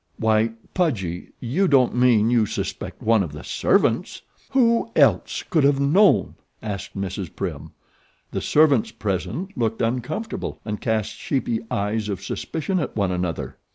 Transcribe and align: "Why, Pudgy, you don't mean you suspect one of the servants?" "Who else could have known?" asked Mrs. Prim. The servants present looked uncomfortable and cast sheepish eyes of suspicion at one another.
"Why, 0.17 0.53
Pudgy, 0.73 1.29
you 1.39 1.67
don't 1.67 1.93
mean 1.93 2.31
you 2.31 2.47
suspect 2.47 3.03
one 3.03 3.21
of 3.21 3.33
the 3.33 3.43
servants?" 3.43 4.23
"Who 4.49 4.89
else 4.95 5.43
could 5.47 5.63
have 5.63 5.79
known?" 5.79 6.33
asked 6.59 6.97
Mrs. 6.97 7.35
Prim. 7.35 7.69
The 8.31 8.41
servants 8.41 8.89
present 8.89 9.55
looked 9.55 9.83
uncomfortable 9.83 10.59
and 10.65 10.81
cast 10.81 11.13
sheepish 11.15 11.59
eyes 11.69 12.09
of 12.09 12.23
suspicion 12.23 12.79
at 12.79 12.95
one 12.95 13.11
another. 13.11 13.59